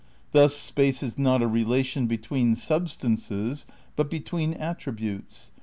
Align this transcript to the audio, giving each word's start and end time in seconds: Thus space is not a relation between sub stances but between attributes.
Thus 0.31 0.55
space 0.55 1.03
is 1.03 1.19
not 1.19 1.43
a 1.43 1.47
relation 1.47 2.07
between 2.07 2.55
sub 2.55 2.89
stances 2.89 3.67
but 3.95 4.09
between 4.09 4.55
attributes. 4.55 5.51